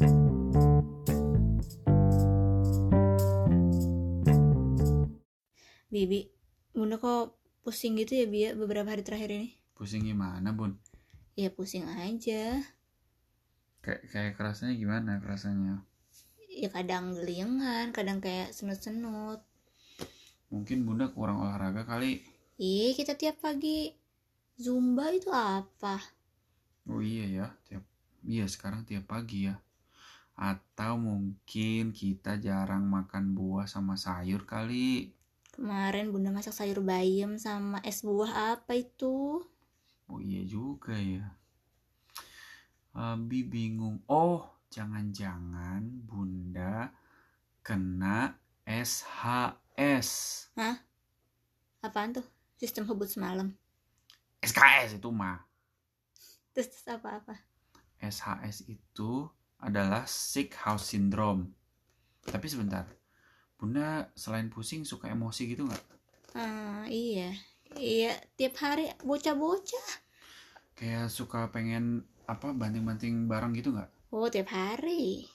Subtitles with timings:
[0.00, 0.16] Bibi,
[6.72, 9.60] Bunda kok pusing gitu ya Bia beberapa hari terakhir ini?
[9.76, 10.80] Pusing gimana bun?
[11.36, 12.64] Ya pusing aja.
[13.84, 15.84] Kayak kayak kerasanya gimana kerasanya?
[16.48, 19.44] Ya kadang gelingan, kadang kayak senut-senut.
[20.48, 22.24] Mungkin bunda kurang olahraga kali.
[22.56, 23.92] Ih, kita tiap pagi
[24.56, 26.00] Zumba itu apa?
[26.88, 27.84] Oh iya ya, tiap
[28.24, 29.60] iya sekarang tiap pagi ya.
[30.40, 35.12] Atau mungkin kita jarang makan buah sama sayur kali.
[35.52, 39.44] Kemarin Bunda masak sayur bayam sama es buah apa itu?
[40.08, 41.36] Oh iya juga ya.
[42.96, 44.00] Abi bingung.
[44.08, 46.90] Oh, jangan-jangan bunda
[47.62, 48.34] kena
[48.66, 50.08] SHS.
[51.84, 52.26] Apaan tuh?
[52.58, 53.52] Sistem hubut semalam.
[54.42, 55.44] SKS itu mah.
[56.50, 57.38] Terus, terus apa-apa?
[58.02, 59.28] SHS itu
[59.60, 61.52] adalah sick house syndrome.
[62.24, 62.88] Tapi sebentar,
[63.60, 65.84] Bunda selain pusing suka emosi gitu nggak?
[66.36, 67.36] Ah, iya.
[67.76, 69.88] Iya, tiap hari bocah-bocah.
[70.74, 73.90] Kayak suka pengen apa banting-banting barang gitu nggak?
[74.10, 75.28] Oh, tiap hari.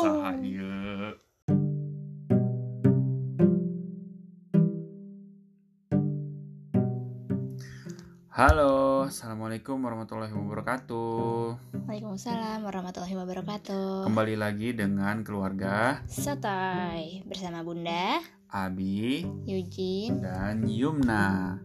[0.00, 0.30] Saha
[8.36, 11.56] Halo, assalamualaikum warahmatullahi wabarakatuh.
[11.88, 14.04] Waalaikumsalam warahmatullahi wabarakatuh.
[14.04, 18.20] Kembali lagi dengan keluarga Sotoy bersama Bunda
[18.52, 20.20] Abi Eugene.
[20.20, 21.56] dan Yumna.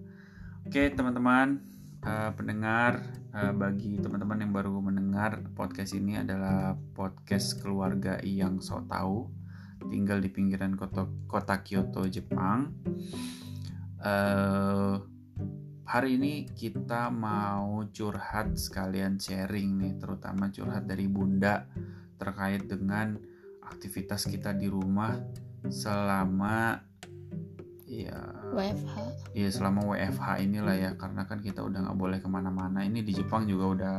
[0.64, 1.60] Oke teman-teman
[2.08, 3.04] eh, pendengar
[3.36, 9.28] eh, bagi teman-teman yang baru mendengar podcast ini adalah podcast keluarga yang so tahu
[9.92, 12.72] tinggal di pinggiran kota, kota Kyoto Jepang.
[14.00, 15.11] Eh,
[15.92, 21.68] hari ini kita mau curhat sekalian sharing nih terutama curhat dari Bunda
[22.16, 23.20] terkait dengan
[23.60, 25.20] aktivitas kita di rumah
[25.68, 26.80] selama
[27.84, 28.24] ya
[28.56, 28.96] WFH.
[29.36, 33.12] Iya selama WFH inilah ya karena kan kita udah nggak boleh ke mana-mana ini di
[33.12, 33.98] Jepang juga udah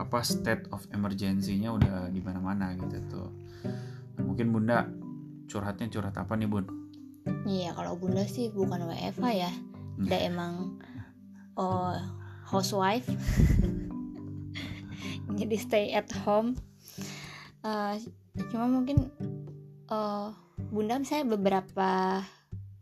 [0.00, 3.28] apa state of emergency-nya udah di mana-mana gitu tuh
[4.12, 4.88] Nah, mungkin Bunda
[5.48, 6.64] curhatnya curhat apa nih Bun?
[7.48, 9.52] Iya, kalau Bunda sih bukan WFH ya.
[10.00, 10.82] Udah emang
[11.56, 11.96] oh
[12.48, 13.08] housewife.
[15.38, 16.56] Jadi stay at home.
[17.64, 17.94] Eh,
[18.52, 19.08] cuma mungkin
[19.88, 20.28] eh
[20.72, 22.22] Bunda misalnya beberapa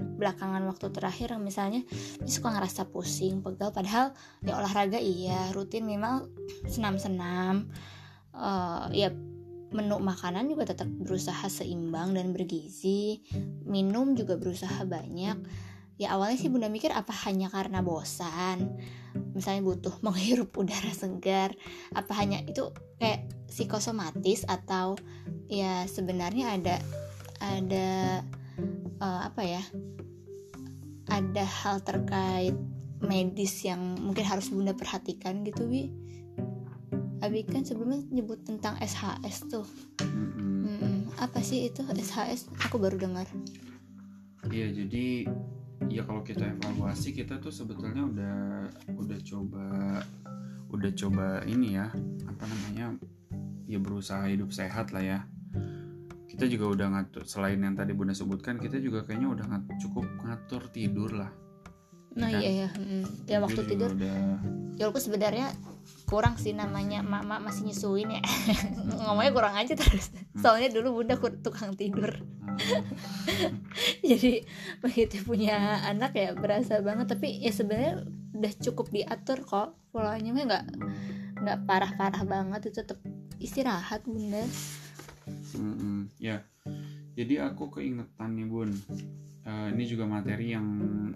[0.01, 1.85] belakangan waktu terakhir misalnya
[2.21, 4.13] dia suka ngerasa pusing, pegal padahal
[4.45, 6.29] ya olahraga iya, rutin minimal
[6.67, 7.71] senam-senam.
[8.35, 9.11] Eh, ya
[9.71, 13.23] menu makanan juga tetap berusaha seimbang dan bergizi
[13.63, 15.39] minum juga berusaha banyak
[16.01, 18.81] ya awalnya sih bunda mikir apa hanya karena bosan?
[19.37, 21.53] Misalnya butuh menghirup udara segar
[21.93, 22.41] apa hanya?
[22.49, 24.97] Itu kayak psikosomatis atau
[25.53, 26.77] ya sebenarnya ada
[27.45, 28.25] ada
[28.97, 29.63] eh, apa ya?
[31.13, 32.57] Ada hal terkait
[33.05, 35.93] medis yang mungkin harus bunda perhatikan gitu bi.
[37.21, 39.69] Abi kan sebelumnya nyebut tentang SHS tuh.
[40.01, 41.13] Mm-mm.
[41.21, 43.29] apa sih itu SHS aku baru dengar.
[44.49, 45.29] Iya jadi
[45.89, 48.37] ya kalau kita evaluasi kita tuh sebetulnya udah
[49.01, 49.67] udah coba
[50.71, 51.89] udah coba ini ya
[52.29, 52.95] apa namanya
[53.65, 55.19] ya berusaha hidup sehat lah ya
[56.31, 60.07] kita juga udah ngatur selain yang tadi bunda sebutkan kita juga kayaknya udah ngat- cukup
[60.23, 61.31] ngatur tidur lah
[62.15, 62.43] nah Kan?
[62.43, 63.05] iya ya mm.
[63.31, 64.19] ya waktu juga tidur udah
[64.79, 65.47] ya walaupun sebenarnya
[66.11, 68.23] kurang sih namanya mak-mak masih nyusuin ya.
[69.07, 70.11] Ngomongnya kurang aja terus.
[70.35, 72.11] Soalnya dulu bunda tukang tidur.
[72.51, 72.83] Hmm,
[74.11, 74.43] jadi
[74.83, 77.15] begitu punya anak ya berasa banget.
[77.15, 78.05] Tapi ya sebenarnya
[78.35, 79.79] udah cukup diatur kok.
[79.95, 80.65] Polanya mah nggak
[81.47, 82.61] nggak parah-parah banget.
[82.69, 82.99] Itu tetap
[83.39, 84.43] istirahat bunda.
[85.55, 86.11] Mm-mm.
[86.19, 86.43] Ya,
[87.15, 88.71] jadi aku keingetan nih bun.
[89.41, 90.69] Eh, ini juga materi yang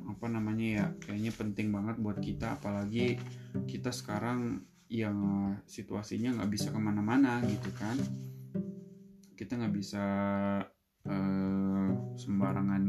[0.09, 3.21] apa namanya ya, kayaknya penting banget buat kita, apalagi
[3.69, 5.17] kita sekarang yang
[5.69, 8.01] situasinya nggak bisa ke mana-mana gitu kan.
[9.37, 10.05] Kita nggak bisa
[11.05, 12.83] eh, sembarangan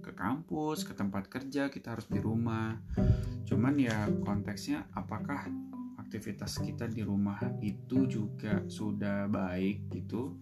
[0.00, 2.80] ke kampus, ke tempat kerja, kita harus di rumah.
[3.44, 5.52] Cuman ya konteksnya, apakah
[6.00, 10.32] aktivitas kita di rumah itu juga sudah baik gitu?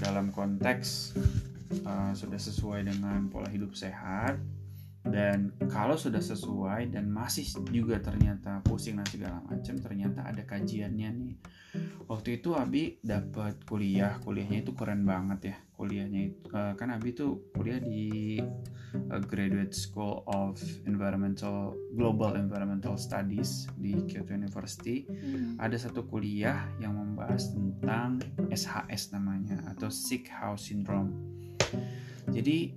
[0.00, 1.14] dalam konteks
[1.82, 4.38] uh, sudah sesuai dengan pola hidup sehat
[5.04, 11.08] dan kalau sudah sesuai dan masih juga ternyata pusing dan segala macam ternyata ada kajiannya
[11.12, 11.34] nih.
[12.08, 15.56] Waktu itu Abi dapat kuliah kuliahnya itu keren banget ya.
[15.76, 18.40] Kuliahnya itu uh, kan Abi tuh kuliah di
[18.96, 20.56] uh, Graduate School of
[20.88, 25.04] Environmental Global Environmental Studies di Kyoto University.
[25.04, 25.60] Hmm.
[25.60, 31.34] ada satu kuliah yang membahas tentang SHS namanya atau Sick House Syndrome
[32.34, 32.74] jadi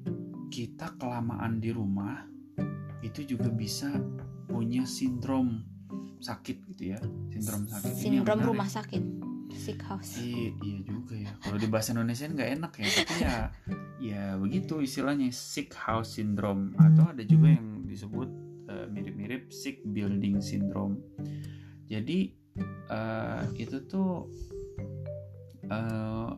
[0.47, 2.23] kita kelamaan di rumah
[3.01, 3.89] itu juga bisa
[4.47, 5.65] punya sindrom
[6.17, 6.99] sakit gitu ya
[7.33, 9.03] sindrom sakit sindrom rumah sakit
[9.53, 11.31] sick house Iya, iya juga ya.
[11.41, 13.35] Kalau di bahasa Indonesia nggak enak ya, tapi ya
[13.97, 18.29] ya begitu istilahnya sick house syndrome atau ada juga yang disebut
[18.69, 21.01] eh, mirip-mirip sick building syndrome.
[21.89, 22.37] Jadi
[22.91, 24.29] eh, itu tuh
[25.67, 26.29] eh,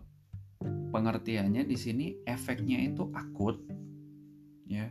[0.64, 3.62] pengertiannya di sini efeknya itu akut,
[4.66, 4.90] ya.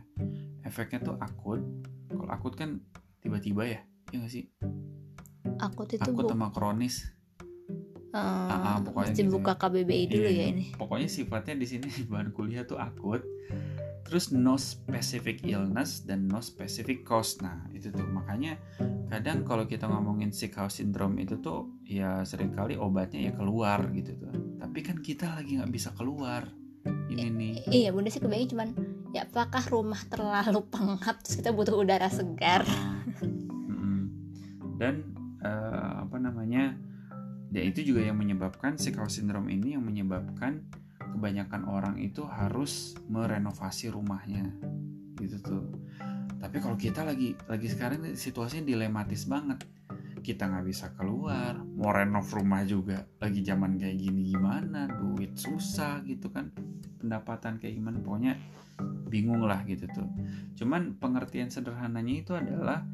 [0.61, 1.61] Efeknya tuh akut.
[2.09, 2.81] Kalau akut kan
[3.19, 3.79] tiba-tiba ya,
[4.09, 4.45] ya nggak sih?
[5.59, 7.03] akut itu Akut bu sama kronis.
[8.09, 10.45] eh, ah, pokoknya mesti gitu buka KBBI dulu Iya, ya iya.
[10.49, 13.21] ini Pokoknya sifatnya di sini bahan kuliah tuh akut.
[14.07, 17.37] Terus no specific illness dan no specific cause.
[17.45, 18.57] Nah, itu tuh makanya
[19.05, 23.85] kadang kalau kita ngomongin sick house syndrome itu tuh ya sering kali obatnya ya keluar
[23.93, 24.33] gitu tuh.
[24.59, 26.45] Tapi kan kita lagi nggak bisa keluar.
[27.09, 27.53] Ini nih.
[27.75, 28.69] iya bunda sih kebayang cuman
[29.11, 32.63] ya apakah rumah terlalu pengap terus kita butuh udara segar
[33.19, 34.07] Mm-mm.
[34.79, 35.11] Dan
[35.43, 36.77] eh, apa namanya?
[37.49, 40.69] Ya itu juga yang menyebabkan sick house syndrome ini yang menyebabkan
[41.01, 44.53] kebanyakan orang itu harus merenovasi rumahnya
[45.17, 45.65] gitu tuh.
[46.39, 49.59] Tapi kalau kita lagi lagi sekarang situasinya dilematis banget.
[50.19, 56.03] Kita nggak bisa keluar, mau renov rumah juga lagi zaman kayak gini gimana, duit susah
[56.05, 56.51] gitu kan,
[56.99, 58.33] pendapatan kayak gimana, pokoknya
[59.09, 60.09] bingung lah gitu tuh.
[60.59, 62.85] Cuman pengertian sederhananya itu adalah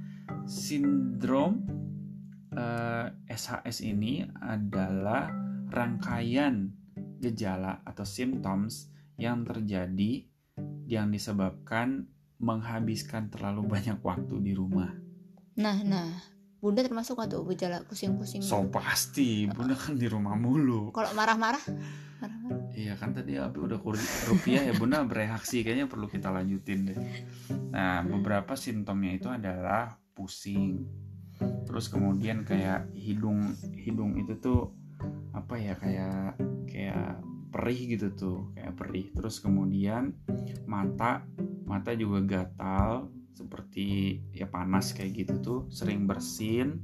[0.45, 1.65] sindrom
[2.53, 5.29] eh, SHS ini adalah
[5.69, 6.71] rangkaian
[7.19, 10.27] gejala atau symptoms yang terjadi
[10.85, 12.07] yang disebabkan
[12.39, 14.91] menghabiskan terlalu banyak waktu di rumah.
[15.55, 20.89] nah nah bunda termasuk tuh gejala pusing-pusing So pasti, bunda kan di rumah mulu.
[20.95, 21.61] kalau marah-marah?
[22.21, 22.73] Marah-marah.
[22.75, 23.79] Iya kan tadi Abi udah
[24.27, 25.61] rupiah ya bunda bereaksi.
[25.63, 26.99] Kayaknya perlu kita lanjutin deh.
[27.71, 30.83] Nah beberapa simptomnya itu adalah pusing,
[31.67, 34.71] terus kemudian kayak hidung hidung itu tuh
[35.35, 36.39] apa ya kayak
[36.71, 37.19] kayak
[37.51, 39.07] perih gitu tuh kayak perih.
[39.11, 40.15] Terus kemudian
[40.67, 41.23] mata
[41.67, 46.79] mata juga gatal seperti ya panas kayak gitu tuh sering bersin.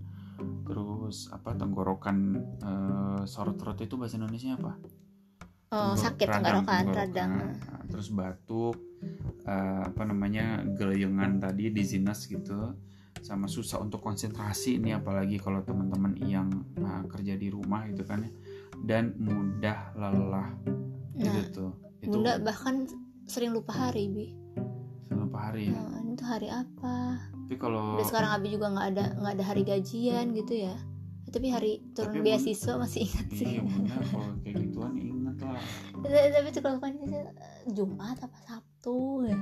[0.68, 2.18] Terus apa tenggorokan
[2.60, 4.76] eh, sore throat itu bahasa Indonesia apa?
[5.72, 7.00] oh, Tenggor- sakit radang, tenggorokan tenggorokan.
[7.00, 8.76] radang Nah, terus batuk
[9.48, 12.76] eh, apa namanya geleyengan tadi dizziness gitu
[13.22, 18.26] sama susah untuk konsentrasi ini apalagi kalau teman-teman yang nah, kerja di rumah gitu kan
[18.26, 18.32] ya
[18.82, 20.50] dan mudah lelah
[21.14, 21.72] nah itu tuh
[22.02, 22.90] itu bunda bahkan
[23.30, 24.41] sering lupa hari bi
[25.12, 27.20] selama hari ya nah, ini tuh hari apa
[27.52, 30.72] tapi kalau Udah sekarang Abi juga nggak ada nggak ada hari gajian gitu ya.
[31.28, 33.60] Tapi hari turun Tapi beasiswa masih ingat sih.
[33.60, 35.60] iya bunda kalau kayak gituan inget lah
[36.32, 36.94] Tapi tuh kalau kan
[37.68, 39.36] Jumat apa Sabtu ya.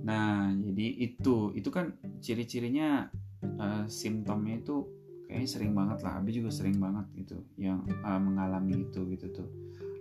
[0.00, 1.92] Nah, jadi itu itu kan
[2.24, 3.12] ciri-cirinya
[3.44, 4.88] eh, simptomnya itu
[5.28, 6.24] kayaknya sering banget lah.
[6.24, 9.48] Abi juga sering banget gitu yang eh, mengalami itu gitu tuh.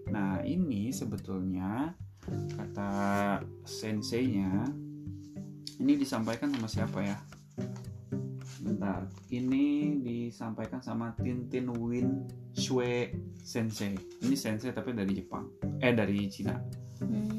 [0.07, 1.99] Nah, ini sebetulnya
[2.55, 2.91] kata
[3.63, 4.67] senseinya
[5.79, 7.17] ini disampaikan sama siapa ya?
[8.59, 13.95] Bentar, ini disampaikan sama Tintin Win Shui Sensei.
[14.19, 15.47] Ini sensei tapi dari Jepang.
[15.79, 16.59] Eh dari Cina.
[16.99, 17.31] Hmm.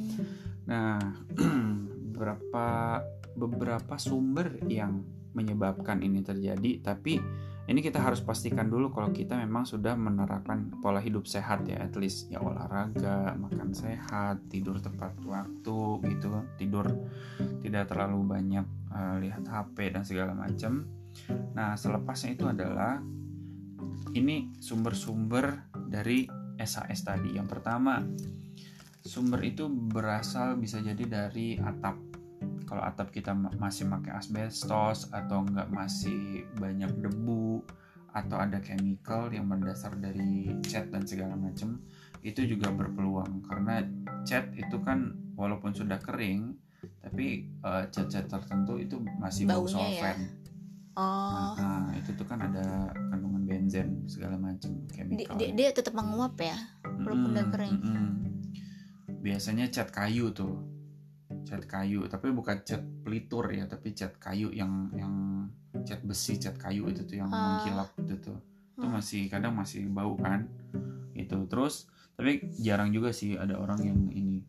[0.65, 0.97] Nah,
[2.17, 3.01] beberapa
[3.37, 5.05] beberapa sumber yang
[5.37, 7.21] menyebabkan ini terjadi, tapi
[7.69, 11.95] ini kita harus pastikan dulu kalau kita memang sudah menerapkan pola hidup sehat ya, at
[11.95, 16.87] least ya olahraga, makan sehat, tidur tepat waktu gitu, tidur
[17.61, 20.89] tidak terlalu banyak eh, lihat HP dan segala macam.
[21.55, 22.99] Nah, selepasnya itu adalah
[24.19, 26.27] ini sumber-sumber dari
[26.59, 27.39] SAS tadi.
[27.39, 28.03] Yang pertama,
[29.05, 32.10] sumber itu berasal bisa jadi dari atap
[32.71, 37.67] kalau atap kita ma- masih pakai asbestos atau enggak masih banyak debu
[38.15, 41.83] atau ada chemical yang berdasar dari cat dan segala macam
[42.23, 43.83] itu juga berpeluang karena
[44.23, 46.55] cat itu kan walaupun sudah kering
[47.03, 50.15] tapi eh, cat-cat tertentu itu masih bau Baunya ya.
[50.15, 50.23] solvent
[51.01, 56.35] Oh, nah itu tuh kan ada kandungan benzen segala macam chemical dia, dia tetap menguap
[56.37, 56.59] ya.
[56.83, 57.77] walaupun udah Mm-mm, kering.
[57.79, 58.09] mm-mm.
[59.23, 60.61] biasanya cat kayu tuh
[61.43, 65.15] cat kayu tapi bukan cat pelitur ya tapi cat kayu yang yang
[65.83, 67.59] cat besi cat kayu itu tuh yang Ah.
[67.59, 68.39] mengkilap itu tuh
[68.75, 68.95] itu Hmm.
[68.95, 70.49] masih kadang masih bau kan
[71.13, 74.45] itu terus tapi jarang juga sih ada orang yang ini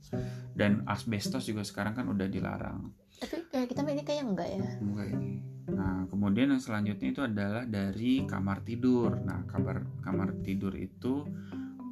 [0.51, 5.07] dan asbestos juga sekarang kan udah dilarang tapi eh, kita ini kayak enggak ya Enggak
[5.12, 5.33] ini.
[5.71, 9.13] Nah, kemudian yang selanjutnya itu adalah dari kamar tidur.
[9.21, 11.21] Nah, kamar kamar tidur itu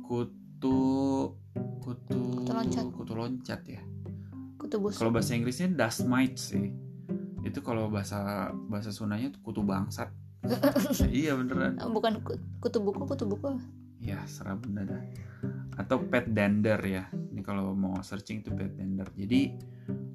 [0.03, 0.79] kutu
[1.79, 2.86] kutu Kutu loncat.
[2.89, 3.82] kutu loncat ya.
[4.60, 6.75] Kutu busuk Kalau bahasa Inggrisnya dust mites sih.
[7.48, 10.12] Itu kalau bahasa bahasa Sundanya kutu bangsat.
[11.12, 11.80] iya beneran.
[11.80, 13.56] Oh, bukan ku- kutu buku kutu buku
[14.00, 15.04] Ya, serah benda dah.
[15.80, 17.08] Atau pet dander ya.
[17.12, 19.08] Ini kalau mau searching itu pet dander.
[19.16, 19.56] Jadi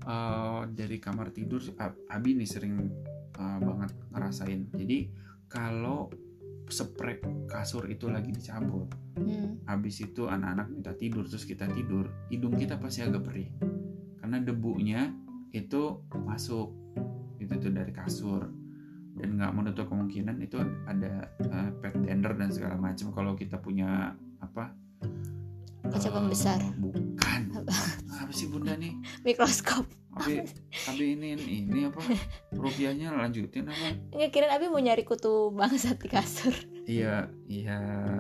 [0.05, 2.75] eh, dari kamar tidur Ab- Abi nih sering
[3.37, 4.73] eh, banget ngerasain.
[4.77, 5.09] Jadi
[5.49, 6.09] kalau
[6.69, 8.89] spray kasur itu lagi dicabut,
[9.21, 9.69] hmm.
[9.69, 13.49] habis itu anak-anak minta tidur terus kita tidur, hidung kita pasti agak perih.
[14.25, 15.12] Karena debunya
[15.52, 16.73] itu masuk.
[17.37, 18.49] Itu tuh dari kasur.
[19.21, 20.57] Dan nggak menutup kemungkinan itu
[20.88, 24.73] ada eh, pet dander dan segala macam kalau kita punya apa
[25.85, 27.52] kaca eh, pembesar bukan.
[27.52, 28.33] Apa?
[28.33, 28.97] Sih bunda nih?
[29.28, 29.85] Mikroskop.
[30.16, 30.40] Tapi
[30.73, 32.00] tapi ini ini apa?
[32.57, 33.93] Rupiahnya lanjutin apa?
[34.09, 37.79] Nggak kira Abi mau nyari kutu bangsat di kasur iya iya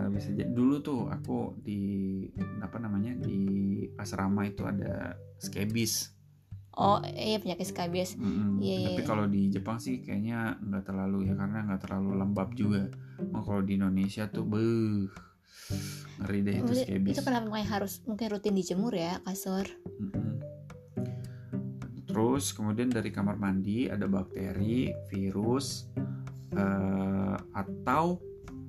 [0.08, 0.50] bisa jadi.
[0.50, 2.24] Dulu tuh aku di
[2.60, 3.40] apa namanya di
[4.00, 6.12] asrama itu ada skebis.
[6.74, 8.58] Oh iya penyakit skabies Mm-mm.
[8.58, 9.06] Iya, iya, tapi iya.
[9.06, 12.90] kalau di Jepang sih kayaknya nggak terlalu ya karena nggak terlalu lembab juga.
[13.30, 15.06] Mau kalau di Indonesia tuh beuh
[16.18, 17.14] ngeri deh itu skebis.
[17.16, 19.64] itu kenapa makanya harus mungkin rutin dijemur ya kasur?
[19.86, 20.34] Mm-mm.
[22.10, 25.90] Terus kemudian dari kamar mandi ada bakteri, virus,
[26.54, 28.22] eh, atau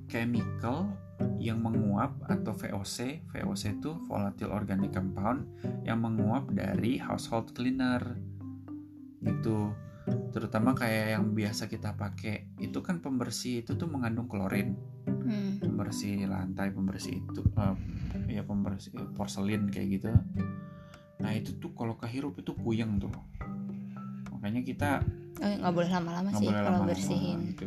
[0.06, 0.90] chemical
[1.36, 3.28] yang menguap atau VOC.
[3.30, 5.46] VOC itu volatile organic compound
[5.84, 8.02] yang menguap dari household cleaner.
[9.20, 9.72] Gitu.
[10.30, 14.78] Terutama kayak yang biasa kita pakai itu kan pembersih itu tuh mengandung klorin
[15.26, 15.62] hmm.
[15.62, 17.74] pembersih lantai pembersih itu eh,
[18.38, 20.10] ya pembersih porselin kayak gitu
[21.16, 23.10] nah itu tuh kalau kehirup itu puyeng tuh
[24.30, 24.90] makanya kita
[25.42, 27.66] oh, nggak boleh lama-lama sih boleh kalau lama-lama bersihin gitu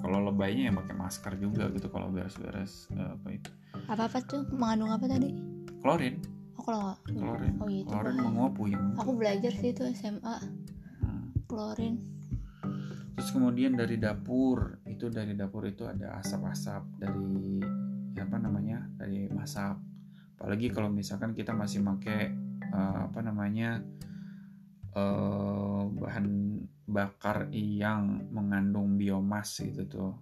[0.00, 3.50] kalau lebaynya ya pakai masker juga gitu kalau beres-beres eh, apa itu.
[3.86, 4.42] Apa apa tuh?
[4.52, 5.30] Mengandung apa tadi?
[5.80, 6.16] Klorin.
[6.60, 7.56] Oh kalau klorin.
[7.56, 8.24] oh iya klorin bahaya.
[8.28, 10.36] menguap puyeng aku belajar sih itu SMA
[11.00, 11.32] Hmm.
[11.48, 11.96] klorin.
[13.16, 17.60] Terus kemudian dari dapur itu dari dapur itu ada asap-asap dari
[18.12, 19.80] ya apa namanya dari masak.
[20.36, 22.28] Apalagi kalau misalkan kita masih pakai
[22.68, 23.80] eh, apa namanya
[24.92, 26.26] eh, bahan
[26.90, 30.12] bakar yang mengandung biomas gitu tuh.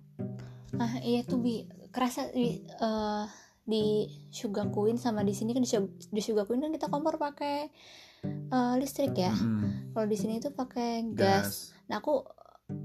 [0.76, 1.64] Ah iya tuh bi.
[1.88, 3.25] Kerasa di eh,
[3.64, 7.72] di Sugakuin sama di sini kan di, Sug- di Sugakuin kan kita kompor pakai
[8.25, 9.32] eh, listrik ya.
[9.32, 9.96] Mm-mm.
[9.96, 11.72] kalau di sini tuh pakai gas.
[11.88, 12.20] Nah aku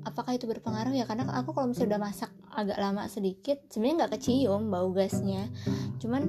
[0.07, 1.03] apakah itu berpengaruh ya?
[1.03, 5.51] Karena aku kalau misalnya udah masak agak lama sedikit sebenarnya nggak kecium bau gasnya.
[5.67, 5.99] Hmm.
[5.99, 6.23] cuman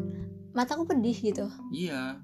[0.55, 1.47] mataku pedih gitu.
[1.75, 2.19] Iya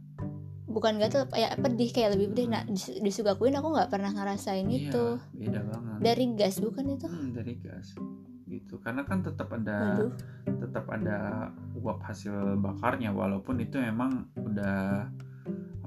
[0.70, 2.46] bukan gatel ya pedih kayak lebih pedih.
[2.46, 5.18] Nah di, di Sugakuin aku nggak pernah ngerasain iya itu.
[5.34, 5.98] beda banget.
[5.98, 7.10] Dari gas bukan itu?
[7.10, 7.98] Hmm, dari gas.
[8.46, 8.78] Gitu.
[8.78, 10.14] Karena kan tetap ada waduh.
[10.46, 13.10] tetap ada uap hasil bakarnya.
[13.10, 15.10] Walaupun itu memang udah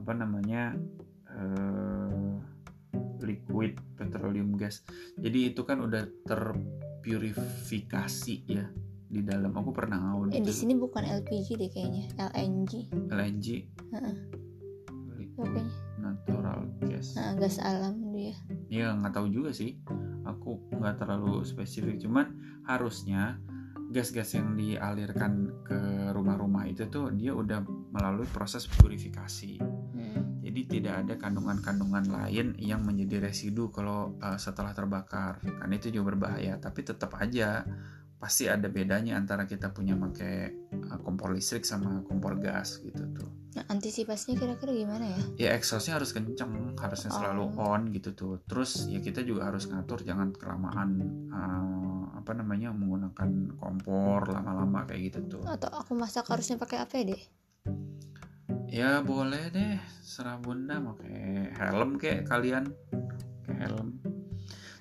[0.03, 0.75] apa namanya
[1.31, 2.35] eh,
[3.23, 4.83] liquid petroleum gas.
[5.15, 8.67] Jadi itu kan udah terpurifikasi ya
[9.07, 9.55] di dalam.
[9.55, 12.03] Aku pernah eh, audit di sini bukan LPG deh kayaknya.
[12.35, 13.47] LNG LNG
[13.93, 14.15] Heeh.
[14.15, 14.32] liquid
[15.37, 15.61] Oke.
[15.97, 17.15] natural gas.
[17.15, 18.35] Nah, gas alam dia.
[18.67, 19.79] Ya nggak tahu juga sih.
[20.27, 21.97] Aku nggak terlalu spesifik.
[22.03, 22.35] Cuman
[22.67, 23.39] harusnya
[23.93, 27.61] gas-gas yang dialirkan ke rumah-rumah itu tuh dia udah
[27.93, 29.61] melalui proses purifikasi.
[29.93, 30.41] Hmm.
[30.43, 35.39] jadi tidak ada kandungan-kandungan lain yang menjadi residu kalau uh, setelah terbakar.
[35.39, 37.63] Karena itu juga berbahaya tapi tetap aja
[38.19, 40.35] pasti ada bedanya antara kita punya pakai
[40.91, 45.21] uh, kompor listrik sama kompor gas gitu tuh nah antisipasinya kira-kira gimana ya?
[45.37, 47.73] Ya exhaustnya harus kenceng harusnya selalu Oh.
[47.73, 48.41] on gitu tuh.
[48.49, 50.89] Terus ya kita juga harus ngatur jangan kelamaan
[51.29, 55.43] uh, apa namanya menggunakan kompor lama-lama kayak gitu tuh.
[55.45, 57.23] Atau aku masak harusnya pakai apa ya deh
[58.73, 59.77] ya boleh deh.
[60.01, 62.73] Serah bunda pakai helm kayak kalian.
[63.45, 64.01] Pakai helm.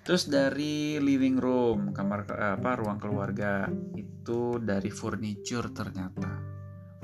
[0.02, 6.41] Terus dari living room kamar apa ruang keluarga itu dari furniture ternyata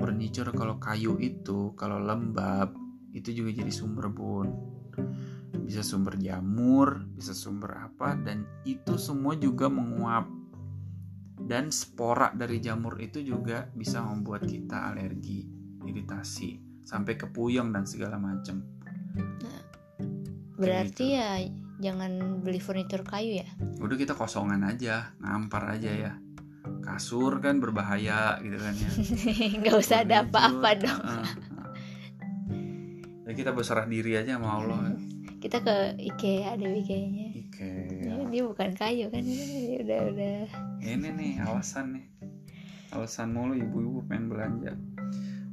[0.09, 2.73] furniture kalau kayu itu kalau lembab
[3.13, 4.49] itu juga jadi sumber bun.
[5.69, 10.25] Bisa sumber jamur bisa sumber apa dan itu semua juga menguap.
[11.37, 15.45] Dan spora dari jamur itu juga bisa membuat kita alergi
[15.85, 18.65] iritasi sampai ke puyeng dan segala macam
[20.59, 21.39] berarti ya
[21.79, 23.47] jangan beli furnitur kayu ya?
[23.79, 26.11] Udah kita kosongan aja ngampar aja ya
[26.83, 28.91] kasur kan berbahaya gitu kan ya.
[29.63, 31.01] Nggak usah ada apa-apa dong.
[31.01, 31.27] Uh, uh.
[33.29, 34.97] ya kita berserah diri aja sama Allah
[35.39, 37.27] kita ke IKEA ada IKEA-nya.
[37.47, 37.71] Oke
[38.03, 40.39] Ya, dia bukan kayu kan Dia udah udah.
[40.83, 42.05] Ini nih alasan nih.
[42.91, 44.75] Alasan mulu ibu-ibu pengen belanja.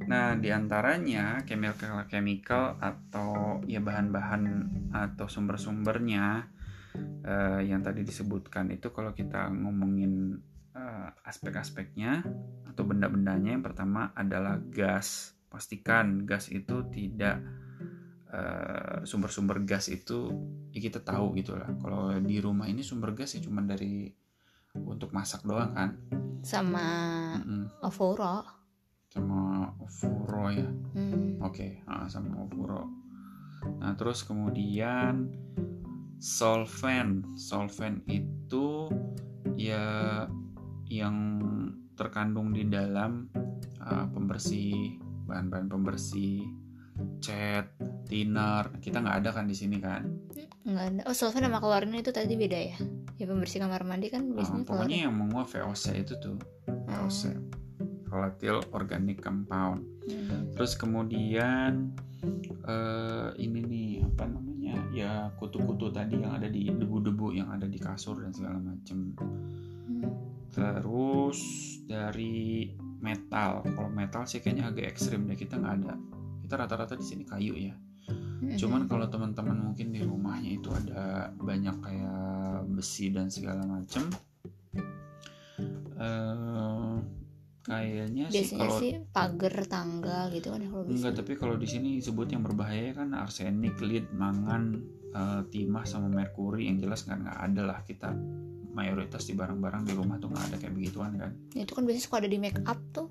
[0.07, 4.43] Nah di antaranya chemical chemical atau ya bahan-bahan
[4.91, 6.47] atau sumber-sumbernya
[7.23, 10.39] eh, yang tadi disebutkan itu kalau kita ngomongin
[10.77, 12.21] eh, aspek-aspeknya
[12.69, 13.57] atau benda-bendanya.
[13.57, 15.33] Yang pertama adalah gas.
[15.49, 17.41] Pastikan gas itu tidak
[18.29, 20.29] eh, sumber-sumber gas itu
[20.69, 21.73] ya kita tahu gitu lah.
[21.81, 24.13] Kalau di rumah ini sumber gas ya cuma dari
[24.77, 25.97] untuk masak doang kan.
[26.45, 26.85] Sama
[27.41, 27.81] Mm-mm.
[27.81, 28.55] Ovoro
[29.07, 30.67] sama furo ya?
[30.93, 31.39] Hmm.
[31.41, 32.85] oke ah, sama furo
[33.79, 35.31] nah terus kemudian
[36.19, 37.25] solvent.
[37.37, 38.89] Solvent itu
[39.57, 40.25] ya
[40.87, 41.39] yang
[41.97, 43.27] terkandung di dalam
[43.81, 46.45] ah, pembersih bahan-bahan pembersih
[47.19, 47.67] cat
[48.07, 48.71] thinner.
[48.79, 50.07] Kita nggak ada kan di sini kan?
[50.63, 51.01] Nggak ada.
[51.09, 52.77] Oh solvent sama klorin itu tadi beda ya?
[53.17, 56.37] Ya pembersih kamar mandi kan Ah, biasanya pokoknya klorin yang menguap VOC itu tuh
[56.87, 57.21] VOC
[58.07, 59.83] volatile organic compound.
[60.07, 60.55] Hmm.
[60.55, 61.91] terus kemudian
[62.63, 64.75] eh, ini nih apa namanya?
[64.95, 69.11] Ya kutu-kutu tadi yang ada di debu-debu yang ada di kasur dan segala macem.
[69.19, 69.76] Hmm.
[70.57, 71.39] Terus
[71.85, 73.61] dari metal.
[73.61, 75.93] Kalau metal sih kayaknya agak ekstrim deh kita nggak ada.
[76.41, 77.75] Kita rata-rata di sini kayu ya.
[78.07, 78.53] Hmm.
[78.55, 84.07] cuman kalau teman-teman mungkin di rumahnya itu ada banyak kayak besi dan segala macem.
[85.97, 86.95] Eh
[87.67, 91.99] kayaknya sih kalau sih pagar tangga gitu kan ya kalau Enggak, tapi kalau di sini
[91.99, 94.79] disebut yang berbahaya kan arsenik, lead, mangan,
[95.11, 96.71] eh, timah sama merkuri.
[96.71, 98.15] Yang jelas nggak nggak ada lah kita
[98.77, 101.33] mayoritas di barang-barang di rumah tuh nggak ada kayak begituan kan.
[101.57, 103.09] itu kan biasanya suka ada di make up tuh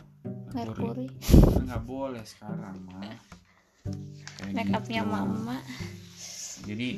[0.54, 3.02] merkuri Kan nggak boleh sekarang mah.
[4.38, 5.10] Kayak make upnya gitu.
[5.10, 5.58] mama
[6.66, 6.88] Jadi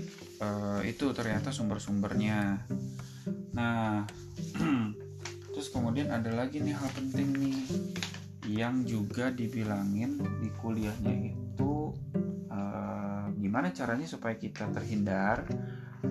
[0.41, 2.69] eh, itu ternyata sumber-sumbernya.
[3.57, 4.05] Nah,
[5.53, 7.59] terus kemudian ada lagi nih hal penting nih
[8.49, 11.93] yang juga dibilangin di kuliahnya itu
[12.53, 15.45] eh, gimana caranya supaya kita terhindar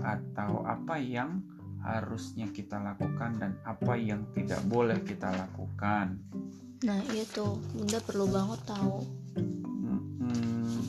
[0.03, 1.56] atau apa yang
[1.87, 6.19] harusnya kita lakukan dan apa yang tidak boleh kita lakukan.
[6.83, 9.01] nah itu bunda perlu banget tahu.
[10.19, 10.83] Hmm,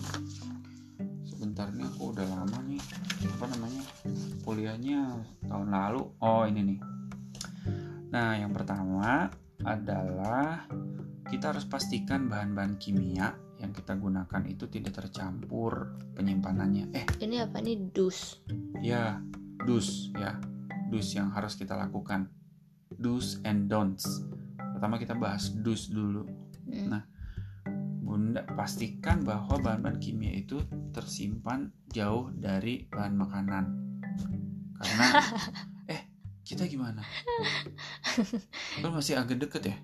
[1.25, 2.83] sebentar nih aku udah lama nih.
[3.39, 3.83] Apa namanya?
[4.43, 5.01] Kuliahnya
[5.47, 6.03] tahun lalu.
[6.19, 6.81] Oh ini nih.
[8.11, 9.31] Nah yang pertama
[9.63, 10.67] adalah
[11.31, 16.91] kita harus pastikan bahan-bahan kimia yang kita gunakan itu tidak tercampur penyimpanannya.
[16.93, 17.91] Eh ini apa nih?
[17.91, 18.43] Dus.
[18.79, 19.19] ya
[19.67, 20.39] dus ya
[20.89, 22.29] dus yang harus kita lakukan
[22.97, 24.25] do's and don'ts
[24.75, 26.25] pertama kita bahas dus dulu
[26.69, 26.89] Hmm.
[26.93, 27.03] Nah,
[28.05, 30.61] Bunda pastikan bahwa bahan-bahan kimia itu
[30.93, 33.65] tersimpan jauh dari bahan makanan.
[34.77, 35.07] Karena
[35.93, 36.01] eh
[36.45, 37.05] kita gimana?
[38.81, 39.79] Kan masih agak deket ya?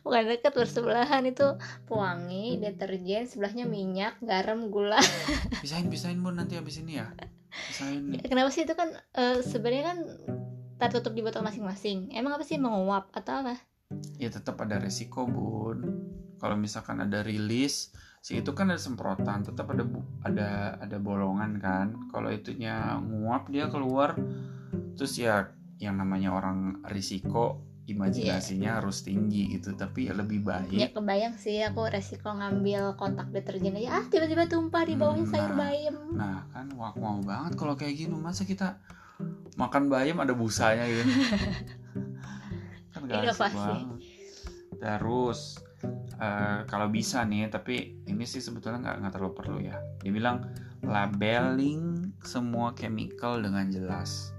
[0.00, 1.44] bukan deket bersebelahan itu
[1.84, 4.96] pewangi deterjen sebelahnya minyak garam gula
[5.60, 7.12] Pisahin pisahin Bun nanti habis ini ya.
[7.84, 8.24] Nih.
[8.24, 9.98] kenapa sih itu kan eh, sebenarnya kan
[10.76, 13.56] tertutup di botol masing-masing emang apa sih menguap atau apa
[14.18, 15.78] Ya tetap ada resiko Bun.
[16.36, 19.86] Kalau misalkan ada rilis, si itu kan ada semprotan, tetap ada
[20.26, 20.48] ada
[20.82, 21.86] ada bolongan kan.
[22.10, 24.18] Kalau itunya nguap dia keluar,
[24.98, 29.72] terus ya yang namanya orang risiko imajinasinya harus tinggi gitu.
[29.72, 30.92] Tapi ya lebih ya baik.
[30.92, 35.52] kebayang sih aku resiko ngambil kotak deterjen aja ah tiba-tiba tumpah di bawahnya Hmm, sayur
[35.52, 35.58] nah.
[35.58, 38.78] bayam Nah kan wak mau banget kalau kayak gini masa kita
[39.54, 41.02] makan bayam ada busanya gitu.
[42.92, 43.56] kan gak asik Inovasi.
[43.56, 43.98] banget.
[44.76, 45.40] Terus
[46.16, 49.76] eh, kalau bisa nih, tapi ini sih sebetulnya nggak nggak terlalu perlu ya.
[50.00, 50.36] Dia bilang
[50.82, 51.82] labeling
[52.22, 54.32] semua chemical dengan jelas.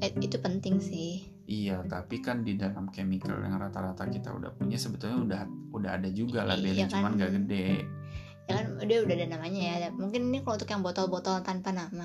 [0.00, 4.74] eh, itu penting sih Iya, tapi kan di dalam chemical yang rata-rata kita udah punya
[4.74, 5.40] sebetulnya udah
[5.72, 6.92] udah ada juga Iya labeling, kan.
[6.94, 7.66] cuman nggak gede.
[8.44, 12.04] ya kan dia udah ada namanya ya mungkin ini kalau untuk yang botol-botol tanpa nama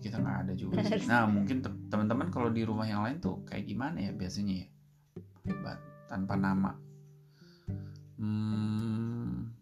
[0.00, 1.04] kita nggak ada juga sih.
[1.04, 4.68] Nah mungkin te- teman-teman kalau di rumah yang lain tuh kayak gimana ya biasanya ya,
[5.58, 6.72] Ba- tanpa nama.
[8.16, 9.52] Hmm,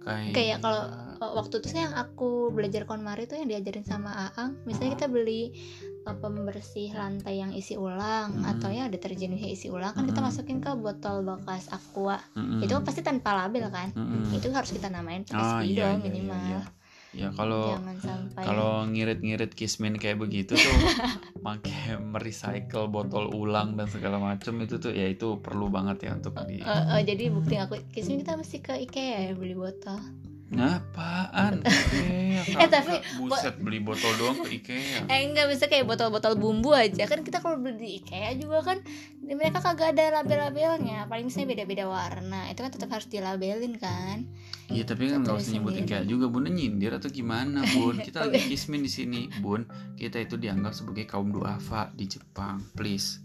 [0.00, 0.90] kayak Kayak kalau-
[1.24, 5.56] waktu itu sih yang aku belajar konmari itu yang diajarin sama Aang misalnya kita beli
[6.22, 8.44] pembersih lantai yang isi ulang Hmm.
[8.52, 10.28] atau ya deterjen yang isi ulang kan kita Hmm.
[10.28, 12.60] masukin ke botol bekas aqua Mm-mm.
[12.64, 14.36] itu pasti tanpa label kan Mm-mm.
[14.36, 16.60] itu harus kita namain pakai Ah, iya, spidol iya, minimal iya,
[17.14, 17.24] iya.
[17.24, 17.64] ya kalau
[18.42, 20.76] kalau ngirit-ngirit kismin kayak begitu tuh
[21.46, 26.34] pakai merecycle botol ulang dan segala macam itu tuh ya itu perlu banget ya untuk
[26.48, 30.00] di Eh, eh, jadi bukti aku kismin kita mesti ke IKEA ya beli botol
[30.56, 31.60] Apaan?
[31.60, 35.06] Ikea, Eh, tapi- buset beli botol doang ke Ikea.
[35.06, 38.78] eh enggak bisa kayak botol-botol bumbu aja kan kita kalau beli di IKEA juga kan
[39.18, 44.28] mereka kagak ada label-labelnya paling misalnya beda-beda warna itu kan tetap harus dilabelin kan
[44.66, 45.76] Iya tapi kan nggak usah nyebut.
[45.76, 47.96] Ikea juga bun nyindir atau gimana bun?
[47.98, 49.68] Kita lagi kismin di sini bun.
[49.92, 52.64] Kita itu dianggap sebagai kaum duafa di Jepang.
[52.72, 53.20] Please,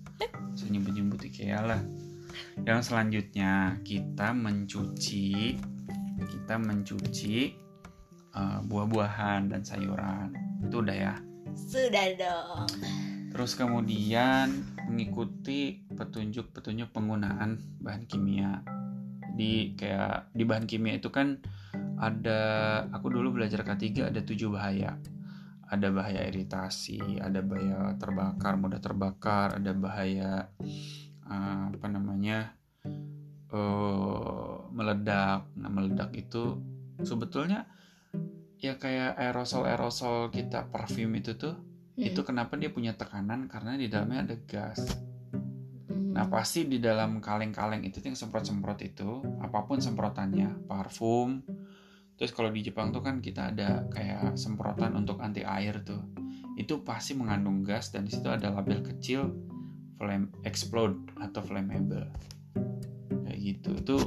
[0.52, 1.80] saya nyebut-nyebut Ikea lah.
[2.60, 5.56] Yang selanjutnya kita mencuci,
[6.28, 7.56] kita mencuci
[8.36, 10.34] uh, buah-buahan dan sayuran.
[10.66, 11.16] Itu udah ya.
[11.50, 12.70] sudah dong
[13.30, 18.66] Terus kemudian mengikuti petunjuk-petunjuk penggunaan bahan kimia.
[19.30, 21.38] Jadi kayak di bahan kimia itu kan
[22.02, 22.42] ada
[22.90, 24.98] aku dulu belajar K3 ada tujuh bahaya.
[25.70, 30.50] Ada bahaya iritasi, ada bahaya terbakar, mudah terbakar, ada bahaya
[31.30, 32.58] eh, apa namanya?
[33.50, 35.50] Eh meledak.
[35.58, 36.58] Nah, meledak itu
[37.02, 37.66] sebetulnya
[38.60, 42.08] ya kayak aerosol-aerosol kita parfum itu tuh Hmm.
[42.08, 44.96] itu kenapa dia punya tekanan karena di dalamnya ada gas.
[45.92, 46.16] Hmm.
[46.16, 51.44] Nah pasti di dalam kaleng-kaleng itu yang semprot-semprot itu apa pun semprotannya parfum.
[52.16, 56.00] Terus kalau di Jepang tuh kan kita ada kayak semprotan untuk anti air tuh.
[56.56, 59.36] Itu pasti mengandung gas dan di situ ada label kecil
[60.00, 62.08] flame explode atau flammable.
[63.40, 63.72] Gitu.
[63.80, 63.98] Itu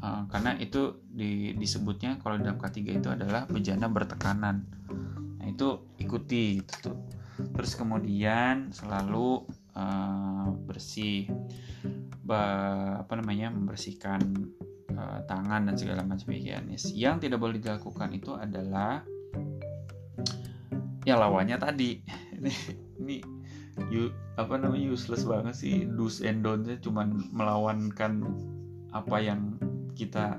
[0.00, 4.62] uh, karena itu di- disebutnya kalau dalam K3 itu adalah bejana bertekanan.
[5.38, 6.98] Nah itu ikuti itu tuh.
[7.38, 11.26] Terus kemudian selalu uh, bersih
[12.22, 14.22] ba- apa namanya membersihkan
[14.94, 16.94] uh, tangan dan segala macam higienis.
[16.94, 19.02] Yang tidak boleh dilakukan itu adalah
[21.02, 22.02] ya lawannya tadi.
[22.38, 22.52] ini
[22.98, 23.16] ini
[23.90, 28.26] you, apa namanya useless banget sih do's and don'ts cuman melawankan
[28.98, 29.40] apa yang
[29.92, 30.38] kita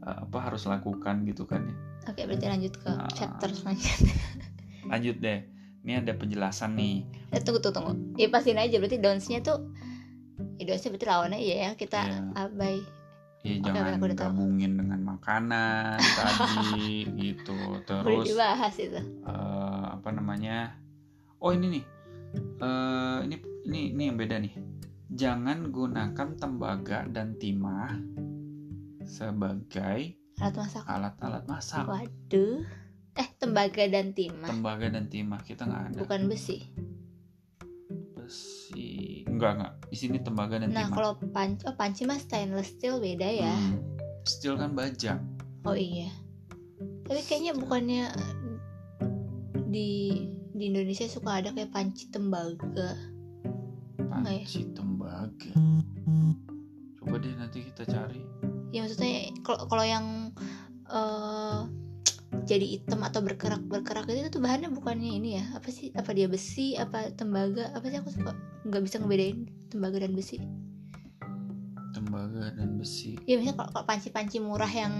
[0.00, 1.76] uh, apa harus lakukan gitu kan ya.
[2.06, 3.08] oke berarti lanjut ke Ah.
[3.10, 4.14] chapter selanjutnya
[4.90, 5.44] Lanjut deh.
[5.80, 7.04] Ini ada penjelasan nih.
[7.30, 9.72] eh, tunggu tunggu tunggu ya pastiin aja berarti downs-nya tuh
[10.56, 12.20] ya downs-nya berarti lawannya iya ya kita Iya.
[12.34, 12.78] abai
[13.40, 14.20] Ya Oke, jangan aku tahu.
[14.26, 17.56] gabungin dengan makanan tadi gitu.
[17.82, 20.76] Terus dibahas itu eh, apa namanya?
[21.38, 21.84] Oh ini nih.
[22.36, 24.52] Eh, ini ini ini yang beda nih.
[25.10, 27.98] Jangan gunakan tembaga dan timah
[29.02, 31.84] sebagai alat masak alat-alat masak.
[31.84, 32.62] waduh
[33.12, 35.98] eh tembaga dan timah Tembaga dan timah kita nggak ada.
[36.00, 36.62] bukan besi
[38.14, 39.26] Besi.
[39.26, 39.72] Enggak enggak.
[39.90, 40.94] Di sini tembaga dan nah timah.
[40.94, 43.82] kalau panci oh panci mah stainless steel beda ya Hmm.
[44.22, 45.18] Steel kan baja.
[45.62, 46.08] oh iya
[47.02, 48.04] tapi kayaknya bukannya
[49.66, 50.22] di
[50.54, 52.94] di Indonesia suka ada kayak panci tembaga ya?
[54.06, 54.62] Panci
[55.48, 56.36] tembaga.
[56.96, 58.20] Coba deh nanti kita cari.
[58.70, 59.08] ya maksudnya
[59.42, 60.06] kalau kalau yang
[60.86, 61.60] eh
[62.46, 66.30] jadi hitam atau berkerak berkerak itu tuh bahannya bukannya ini ya apa sih apa dia
[66.30, 68.30] besi apa tembaga apa sih aku suka
[68.62, 70.38] nggak bisa ngebedain tembaga dan besi
[71.90, 73.18] Tembaga dan besi.
[73.26, 74.94] ya misalnya kalau, kalau panci-panci murah yang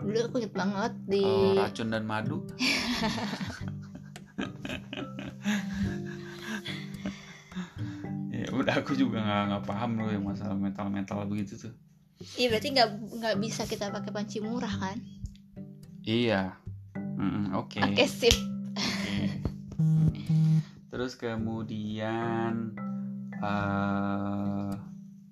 [0.00, 2.40] dulu aku inget banget di Oh, racun dan madu.
[8.80, 11.74] aku juga nggak nggak paham loh yang masalah metal metal begitu tuh.
[12.38, 12.88] iya berarti nggak
[13.20, 14.96] nggak bisa kita pakai panci murah kan
[16.04, 16.52] Iya.
[17.56, 17.80] Oke.
[17.80, 18.36] oke sip.
[20.92, 22.76] Terus kemudian
[23.40, 24.72] eh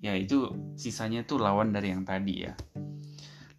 [0.03, 2.57] ya itu sisanya tuh lawan dari yang tadi ya.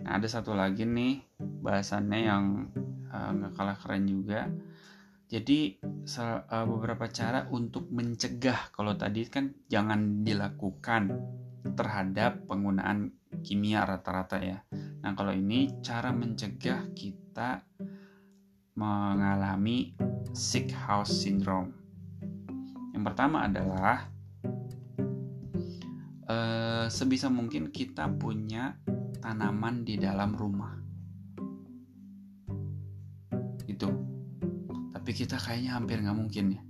[0.03, 2.44] Nah ada satu lagi nih bahasannya yang
[3.14, 4.51] eh, nggak kalah keren juga.
[5.25, 11.11] Jadi eh, beberapa cara untuk mencegah kalau tadi kan jangan dilakukan
[11.73, 14.61] terhadap penggunaan kimia rata-rata ya.
[15.01, 17.65] Nah kalau ini cara mencegah kita
[18.77, 19.97] mengalami
[20.37, 21.73] sick house syndrome.
[22.93, 24.13] Yang pertama adalah
[26.29, 28.77] eh, sebisa mungkin kita punya
[29.25, 30.77] tanaman di dalam rumah.
[33.65, 34.13] Itu.
[35.05, 36.62] Tapi kita kayaknya hampir nggak mungkin ya,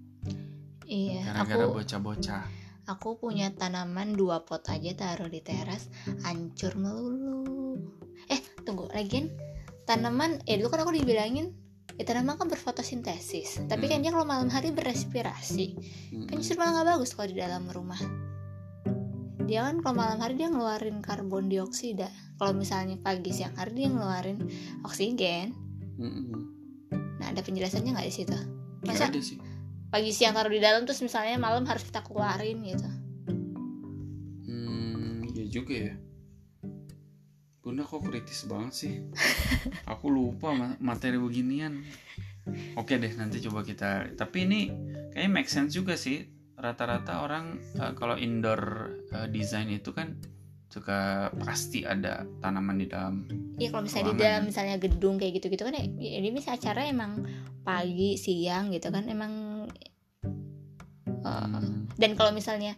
[0.91, 2.43] iya gara-gara bocah-bocah.
[2.91, 5.87] aku punya tanaman dua pot aja taruh di teras
[6.27, 7.79] hancur melulu
[8.27, 9.31] eh tunggu lagian
[9.87, 11.55] tanaman eh dulu kan aku dibilangin
[11.95, 14.05] ya tanaman kan berfotosintesis tapi kan Hmm.
[14.05, 15.79] dia kalau malam hari berrespirasi
[16.27, 16.43] kan Mm-mm.
[16.43, 18.03] justru malah nggak bagus kalau di dalam rumah
[19.47, 23.95] dia kan kalau malam hari dia ngeluarin karbon dioksida kalau misalnya pagi siang hari dia
[23.95, 24.43] ngeluarin
[24.83, 25.55] oksigen
[26.03, 26.44] Mm-mm.
[27.35, 28.39] Ada penjelasannya nggak di situ
[28.87, 29.37] masa ada sih
[29.91, 32.89] pagi siang taruh di dalam terus misalnya malam harus kita keluarin gitu
[34.45, 35.95] Hmm, ya juga ya.
[37.59, 38.95] Bunda kok kritis banget sih?
[39.93, 41.81] Aku lupa ma- materi beginian.
[42.77, 44.13] Oke deh, nanti coba kita.
[44.13, 44.61] Tapi ini
[45.11, 46.29] kayaknya make sense juga sih.
[46.55, 50.21] Rata-rata orang eh, kalau indoor eh, design itu kan
[50.75, 53.23] suka pasti ada tanaman di dalam.
[53.55, 54.27] Iya kalau misalnya di Ruangan.
[54.27, 57.13] dalam misalnya gedung kayak gitu-gitu kan ya, ya ini misalnya acara emang
[57.63, 59.33] pagi siang gitu kan emang
[61.23, 62.75] uh, Hmm, dan kalau misalnya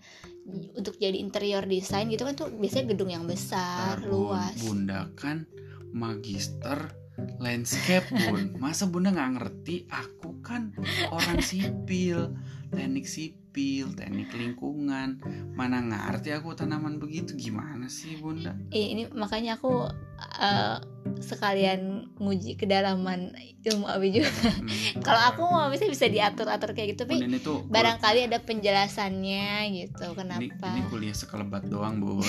[0.77, 4.55] untuk jadi interior design gitu kan tuh biasanya gedung yang besar luas.
[4.61, 5.49] Bunda kan
[5.91, 6.93] magister
[7.41, 8.55] landscape bun.
[8.63, 9.89] Masa bunda nggak ngerti?
[9.89, 10.77] Aku kan
[11.11, 12.37] orang sipil
[12.77, 15.25] teknik sipil teknik lingkungan.
[15.57, 17.33] Mana ngerti aku tanaman begitu?
[17.33, 18.53] Gimana sih bunda?
[18.69, 19.89] Eh, ini makanya aku
[20.21, 20.77] uh,
[21.25, 23.33] sekalian nguji kedalaman
[23.65, 24.31] ilmu abi juga.
[24.31, 25.03] Hmm.
[25.07, 29.49] kalau aku mau bisa bisa diatur atur kayak gitu tapi ini tuh barangkali ada penjelasannya
[29.75, 30.69] gitu ini, kenapa?
[30.71, 32.23] ini kuliah sekelebat doang bun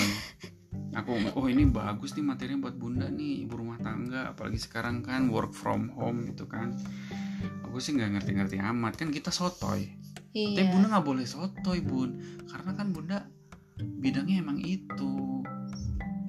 [0.98, 4.34] aku oh ini bagus nih materinya buat bunda nih ibu rumah tangga.
[4.34, 6.74] Apalagi sekarang kan work from home gitu kan.
[7.68, 8.98] Aku sih nggak ngerti-ngerti amat.
[8.98, 9.94] Kan kita sotoy
[10.28, 13.18] Tapi iya bunda nggak boleh sotoy bun, karena kan bunda
[13.80, 15.42] bidangnya emang itu.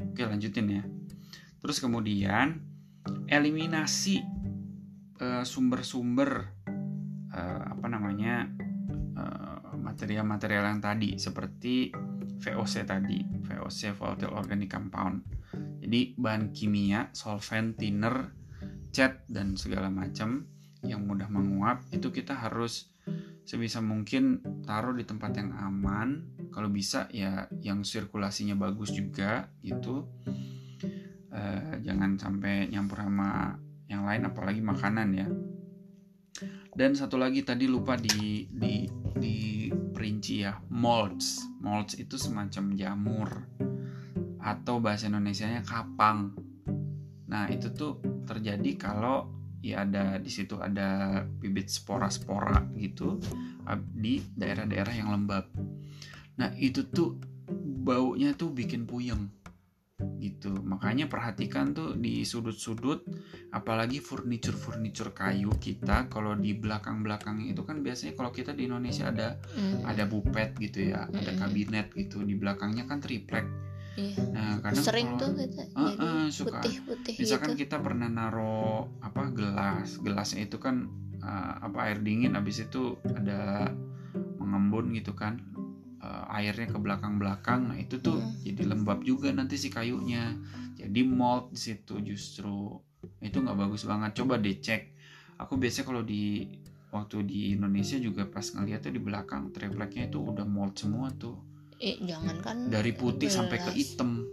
[0.09, 0.83] Oke lanjutin ya.
[1.59, 2.63] Terus kemudian
[3.27, 4.23] eliminasi
[5.19, 6.31] eh, sumber-sumber
[7.35, 8.47] eh, apa namanya
[9.19, 11.91] eh, material-material yang tadi seperti
[12.39, 15.19] VOC tadi, VOC volatile organic compound.
[15.83, 18.31] Jadi bahan kimia, solvent, thinner,
[18.95, 20.47] cat dan segala macam
[20.87, 22.87] yang mudah menguap itu kita harus
[23.49, 26.37] sebisa mungkin taruh di tempat yang aman.
[26.53, 30.05] Kalau bisa ya yang sirkulasinya bagus juga gitu.
[31.33, 33.57] Eh, jangan sampai nyampur sama
[33.89, 35.27] yang lain apalagi makanan ya.
[36.69, 38.85] Dan satu lagi tadi lupa di di
[39.17, 40.53] di perinci ya.
[40.69, 43.29] Molds molds itu semacam jamur
[44.37, 46.37] atau bahasa Indonesianya kapang.
[47.25, 47.97] Nah itu tuh
[48.29, 53.19] terjadi kalau ya ada di situ ada bibit spora-spora gitu
[53.93, 55.45] di daerah-daerah yang lembab.
[56.39, 57.19] Nah itu tuh
[57.83, 59.29] baunya tuh bikin puyeng
[60.19, 60.55] gitu.
[60.63, 63.03] Makanya perhatikan tuh di sudut-sudut,
[63.51, 69.35] apalagi furniture-furniture kayu kita kalau di belakang-belakang itu kan biasanya kalau kita di Indonesia ada
[69.55, 71.41] Hmm, ada bupet gitu ya, ada Mm-mm.
[71.43, 73.47] kabinet gitu di belakangnya kan triplek.
[73.99, 74.15] Iya.
[74.31, 76.59] Nah kadang sering kalau- tuh kita jadi ah, suka.
[76.63, 77.59] putih-putih misalkan gitu.
[77.67, 78.63] kita pernah naro
[79.03, 79.99] apa gelas.
[79.99, 80.87] Gelasnya itu kan
[81.19, 82.33] uh, apa air dingin.
[82.33, 83.69] Habis itu ada
[84.37, 85.43] mengembun gitu kan.
[85.99, 88.31] Uh, airnya ke belakang belakang nah itu tuh Hmm.
[88.39, 90.31] jadi lembab juga nanti si kayunya.
[90.79, 92.79] Jadi mold di situ justru.
[93.19, 94.15] Itu nggak bagus banget.
[94.15, 94.95] Coba deh cek.
[95.39, 96.47] Aku biasanya kalau di
[96.89, 99.51] waktu di Indonesia juga pas ngeliat tuh di belakang.
[99.51, 101.35] Tripleknya itu udah mold semua tuh
[101.79, 104.27] eh jangan kan dari putih sampai ke hitam.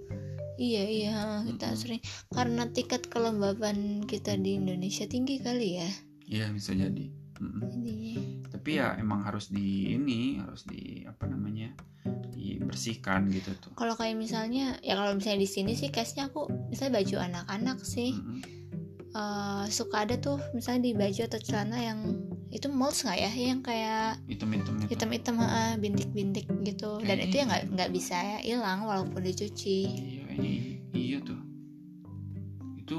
[0.57, 1.81] Iya iya kita Mm-mm.
[1.81, 2.03] sering.
[2.33, 5.91] Karena tingkat kelembaban kita di Indonesia tinggi kali ya.
[6.27, 7.13] Iya bisa jadi.
[7.37, 8.17] Intinya
[8.49, 11.77] tapi ya emang harus di ini harus di apa namanya
[12.33, 13.73] dibersihkan gitu tuh.
[13.77, 18.17] Kalau kayak misalnya ya kalau misalnya di sini sih case-nya aku misalnya baju anak-anak sih.
[18.17, 18.41] Mm-mm.
[19.13, 22.01] eh, suka ada tuh misalnya di baju atau celana yang
[22.51, 23.31] itu molds nggak ya?
[23.35, 24.87] Yang kayak hitam-hitam itu.
[24.95, 27.03] hitam-hitam ah, bintik-bintik gitu.
[27.03, 27.73] Dan Kayaknya itu ya nggak iya.
[27.75, 29.79] nggak bisa hilang walaupun dicuci.
[29.91, 30.53] Iya kayaknya
[30.95, 31.41] iya tuh.
[32.79, 32.99] Itu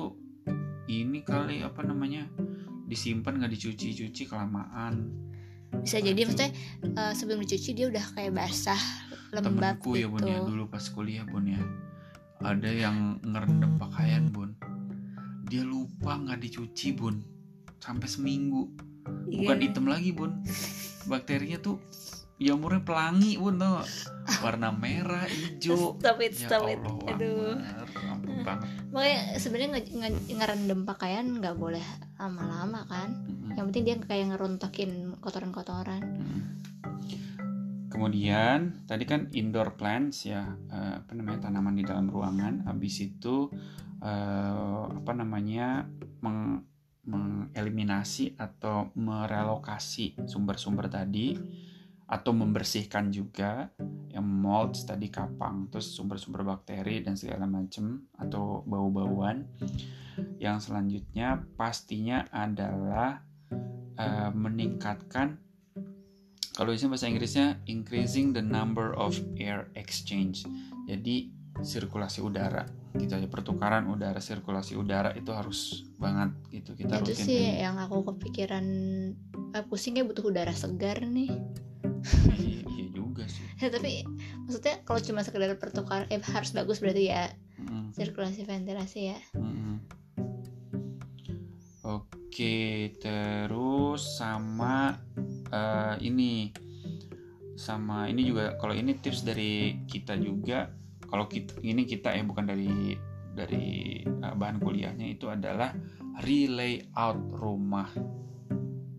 [0.91, 2.27] ini kali apa namanya
[2.87, 5.11] disimpan nggak dicuci-cuci kelamaan.
[5.83, 6.51] Bisa jadi maksudnya
[6.83, 8.79] eh, sebelum dicuci dia udah kayak basah
[9.35, 11.61] lembab temenku ya gitu bun ya dulu pas kuliah bun ya.
[12.43, 14.55] Ada yang ngerendam pakaian bun.
[15.47, 17.23] Dia lupa nggak dicuci bun.
[17.79, 18.73] Sampai seminggu
[19.27, 19.65] bukan Iya.
[19.67, 20.31] hitam lagi bun
[21.05, 21.79] bakterinya tuh
[22.37, 23.89] jamurnya pelangi bun tau gak?
[24.39, 27.55] warna merah hijau stop it ya stop it Allah aduh
[28.93, 31.81] makanya sebenarnya nge- nge- ngerendam pakaian nggak boleh
[32.15, 33.57] lama-lama kan Mm-mm.
[33.57, 36.41] yang penting dia kayak ngerontokin kotoran-kotoran Mm.
[37.87, 42.67] Kemudian tadi kan indoor plants ya eh, apa namanya tanaman di dalam ruangan.
[42.67, 43.49] Habis itu
[43.97, 45.87] eh, apa namanya
[46.21, 46.61] meng-
[47.07, 51.39] mengeliminasi atau merelokasi sumber-sumber tadi
[52.07, 53.67] atau membersihkan juga
[54.11, 59.47] yang molds tadi kapang terus sumber-sumber bakteri dan segala macam atau bau-bauan.
[60.39, 63.21] Yang selanjutnya pastinya adalah
[63.99, 65.47] eh, meningkatkan
[66.57, 70.41] kalau ini bahasa Inggrisnya increasing the number of air exchange.
[70.89, 71.29] Jadi
[71.61, 72.65] sirkulasi udara.
[72.97, 77.25] Gitu aja pertukaran udara sirkulasi udara itu harus banget gitu kita itu rutin.
[77.25, 78.65] sih yang aku kepikiran
[79.53, 81.29] ah, pusing kayak butuh udara segar nih.
[82.37, 83.45] Iya, iya juga sih.
[83.61, 84.05] Ya, tapi
[84.45, 89.19] maksudnya kalau cuma sekedar pertukaran eh harus bagus berarti ya Mm, sirkulasi ventilasi ya.
[89.33, 89.81] Mm.
[91.81, 92.57] oke
[93.01, 94.93] terus sama
[95.49, 96.53] eh, ini.
[97.57, 100.69] Sama ini juga kalau ini tips dari kita juga
[101.07, 102.95] kalau kita ini kita ya bukan dari
[103.33, 105.71] dari eh, bahan kuliahnya itu adalah
[106.23, 107.89] relay out rumah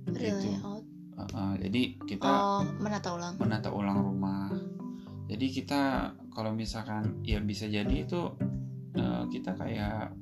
[0.09, 0.64] relay Gitu.
[0.64, 4.55] out Eh, eh, jadi kita oh menata ulang menata ulang rumah.
[5.29, 8.38] Jadi kita kalau misalkan ya bisa jadi itu
[8.94, 10.14] eh, kita kayak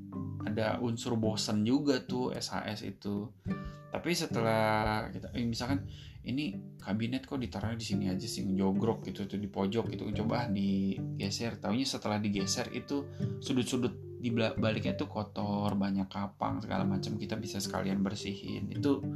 [0.47, 3.29] ada unsur bosen juga tuh SHS itu.
[3.93, 5.85] Tapi setelah kita eh, misalkan
[6.27, 10.51] ini kabinet kok ditaruhnya di sini aja sih jogrok gitu tuh di pojok gitu coba
[10.51, 11.63] digeser.
[11.63, 13.07] Taunya setelah digeser itu
[13.39, 17.15] sudut-sudut di baliknya tuh kotor banyak kapang segala macam.
[17.15, 18.75] Kita bisa sekalian bersihin.
[18.75, 19.07] Itu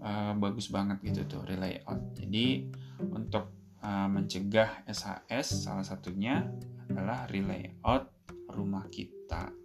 [0.00, 2.16] eh, bagus banget gitu tuh relay out.
[2.16, 2.64] Jadi
[2.98, 6.42] untuk uh, mencegah SHS salah satunya
[6.90, 8.10] adalah relay out
[8.50, 9.17] rumah kita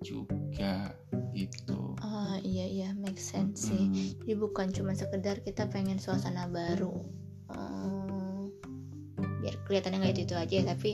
[0.04, 0.93] juga
[1.34, 1.95] gitu.
[1.97, 6.93] oh iya iya make sense sih Hmm, jadi bukan cuma sekedar kita pengen suasana baru
[7.54, 8.49] Oh,
[9.45, 10.91] biar kelihatannya nggak itu itu aja tapi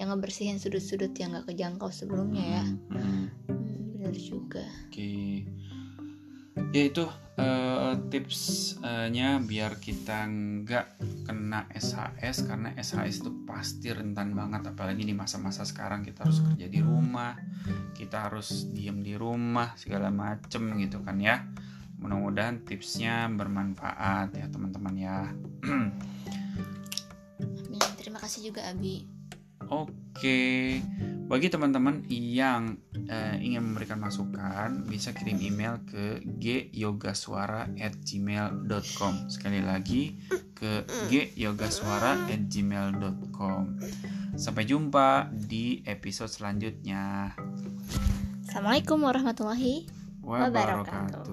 [0.00, 3.24] yang ngebersihin sudut-sudut yang nggak kejangkau sebelumnya ya hmm, hmm.
[3.50, 5.44] Hmm, bener juga Oke.
[5.44, 5.79] Ya
[6.70, 7.06] itu
[7.38, 10.86] eh, tipsnya biar kita nggak
[11.26, 16.66] kena SHS karena SHS itu pasti rentan banget apalagi di masa-masa sekarang kita harus kerja
[16.66, 17.38] di rumah,
[17.94, 21.46] kita harus diem di rumah segala macem gitu kan ya.
[22.00, 25.18] Mudah-mudahan tipsnya bermanfaat ya teman-teman ya.
[27.70, 27.80] Amin.
[28.00, 29.20] terima kasih juga Abi
[29.70, 30.82] Oke,
[31.30, 32.74] bagi teman-teman yang
[33.06, 36.18] eh, ingin memberikan masukan, bisa kirim email ke
[36.74, 39.14] gyogaswara@gmail.com.
[39.30, 40.18] Sekali lagi
[40.58, 40.82] ke
[41.38, 43.62] gyogaswara@gmail.com.
[44.34, 47.38] Sampai jumpa di episode selanjutnya.
[48.42, 49.86] Assalamualaikum warahmatullahi
[50.26, 51.30] Wabarakatuh.